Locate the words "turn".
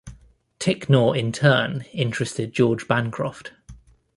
1.31-1.81